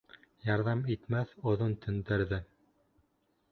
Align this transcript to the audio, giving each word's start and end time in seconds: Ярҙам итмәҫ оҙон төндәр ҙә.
Ярҙам 0.45 0.81
итмәҫ 0.95 1.35
оҙон 1.53 1.77
төндәр 1.85 2.27
ҙә. 2.35 2.43